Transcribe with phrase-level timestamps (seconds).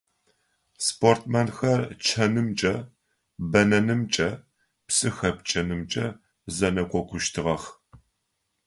[0.87, 2.75] Спортсменхэр чъэнымкӀэ,
[3.51, 4.29] бэнэнымкӀэ,
[4.85, 6.07] псы хэпкӀэнымкӀэ
[6.55, 7.63] зэнэкъокъущтыгъэх.